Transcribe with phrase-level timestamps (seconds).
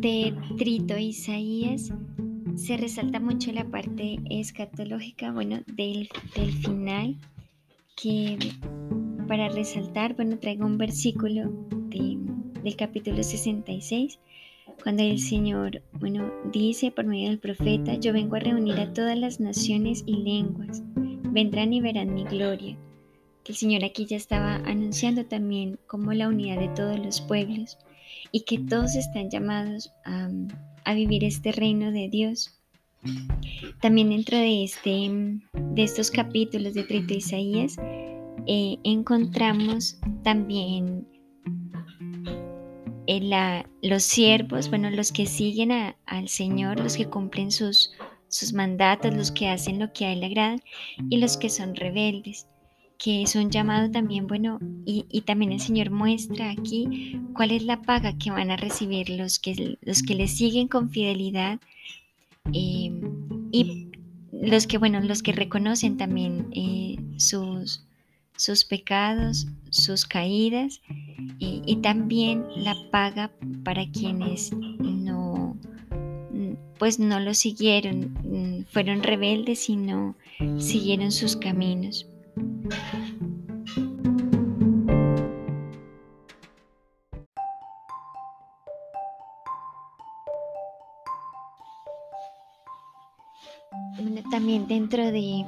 [0.00, 1.92] de Trito Isaías
[2.56, 7.16] se resalta mucho la parte escatológica, bueno, del, del final,
[7.96, 8.38] que
[9.26, 11.50] para resaltar, bueno, traigo un versículo
[11.90, 14.18] del capítulo 66,
[14.82, 19.18] cuando el Señor, bueno, dice por medio del profeta, yo vengo a reunir a todas
[19.18, 22.76] las naciones y lenguas, vendrán y verán mi gloria.
[23.44, 27.78] Que el Señor aquí ya estaba anunciando también como la unidad de todos los pueblos
[28.32, 32.58] y que todos están llamados a, vivir este reino de Dios.
[33.80, 35.10] También dentro de, este,
[35.52, 37.76] de estos capítulos de Trito Isaías
[38.46, 41.06] eh, encontramos también
[43.06, 45.70] eh, los siervos, bueno, los que siguen
[46.06, 47.92] al Señor, los que cumplen sus,
[48.28, 50.56] sus mandatos, los que hacen lo que a Él le agrada
[51.10, 52.46] y los que son rebeldes,
[52.98, 57.82] que es un llamado también, bueno, y, también el Señor muestra aquí cuál es la
[57.82, 61.58] paga que van a recibir los que, los que le siguen con fidelidad
[62.52, 62.92] eh,
[63.52, 63.88] y
[64.32, 66.48] los que, bueno, los que reconocen también
[67.18, 67.84] sus
[68.36, 70.80] sus pecados, sus caídas
[71.38, 73.30] y, también la paga
[73.64, 75.56] para quienes no
[76.78, 80.16] pues no lo siguieron, fueron rebeldes y no
[80.58, 82.08] siguieron sus caminos.
[94.30, 95.44] También dentro de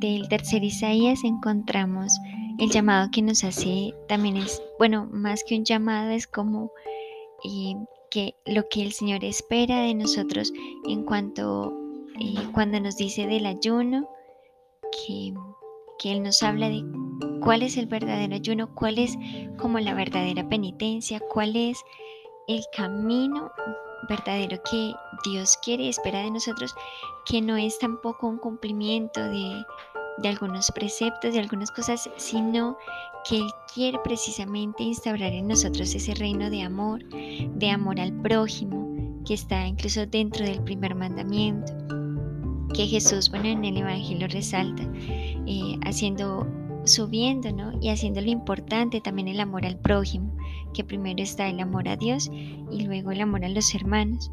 [0.00, 2.10] del tercer Isaías encontramos
[2.58, 6.72] el llamado que nos hace, también es, bueno, más que un llamado, es como
[7.44, 7.74] eh,
[8.10, 10.52] que lo que el Señor espera de nosotros
[10.88, 11.72] en cuanto,
[12.20, 14.08] eh, cuando nos dice del ayuno,
[14.90, 15.34] que,
[16.02, 16.84] que Él nos habla de
[17.40, 19.16] cuál es el verdadero ayuno, cuál es
[19.56, 21.78] como la verdadera penitencia, cuál es
[22.48, 23.50] el camino
[24.08, 24.92] verdadero que
[25.24, 26.74] Dios quiere y espera de nosotros,
[27.24, 29.64] que no es tampoco un cumplimiento de,
[30.18, 32.76] de algunos preceptos, de algunas cosas, sino
[33.28, 39.22] que Él quiere precisamente instaurar en nosotros ese reino de amor, de amor al prójimo,
[39.24, 41.72] que está incluso dentro del primer mandamiento,
[42.72, 44.82] que Jesús, bueno, en el Evangelio resalta,
[45.46, 46.46] eh, haciendo,
[46.84, 47.72] subiendo, ¿no?
[47.80, 50.34] Y haciendo lo importante también el amor al prójimo,
[50.74, 52.30] que primero está el amor a Dios
[52.70, 54.30] y luego el amor a los hermanos.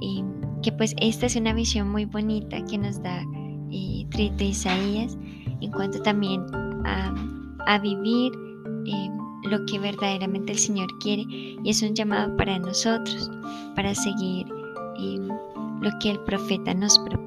[0.00, 0.24] Y
[0.62, 3.22] que pues esta es una visión muy bonita que nos da
[3.70, 5.16] eh, de Isaías
[5.60, 6.44] en cuanto también
[6.86, 8.32] a, vivir
[8.86, 9.10] eh,
[9.44, 13.30] lo que verdaderamente el Señor quiere y es un llamado para nosotros,
[13.74, 14.46] para seguir
[14.98, 15.18] eh,
[15.80, 17.23] lo que el profeta nos propone.